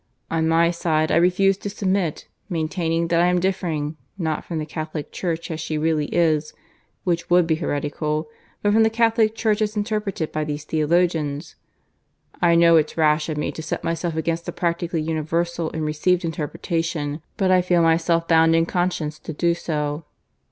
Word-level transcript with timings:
On 0.31 0.47
my 0.47 0.71
side, 0.71 1.11
I 1.11 1.17
refuse 1.17 1.57
to 1.57 1.69
submit, 1.69 2.27
maintaining 2.49 3.09
that 3.09 3.21
I 3.21 3.27
am 3.27 3.39
differing, 3.39 3.97
not 4.17 4.43
from 4.43 4.57
the 4.57 4.65
Catholic 4.65 5.11
Church 5.11 5.51
as 5.51 5.59
she 5.59 5.77
really 5.77 6.07
is, 6.07 6.53
(which 7.03 7.29
would 7.29 7.45
be 7.45 7.53
heretical), 7.53 8.27
but 8.63 8.73
from 8.73 8.81
the 8.81 8.89
Catholic 8.89 9.35
Church 9.35 9.61
as 9.61 9.77
interpreted 9.77 10.31
by 10.31 10.43
these 10.43 10.63
theologians. 10.63 11.55
I 12.41 12.55
know 12.55 12.77
it's 12.77 12.97
rash 12.97 13.29
of 13.29 13.37
me 13.37 13.51
to 13.51 13.61
set 13.61 13.83
myself 13.83 14.15
against 14.15 14.49
a 14.49 14.51
practically 14.51 15.03
universal 15.03 15.69
and 15.69 15.85
received 15.85 16.25
interpretation; 16.25 17.21
but 17.37 17.51
I 17.51 17.61
feel 17.61 17.83
myself 17.83 18.27
bound 18.27 18.55
in 18.55 18.65
conscience 18.65 19.19
to 19.19 19.33
do 19.33 19.53
so. 19.53 20.05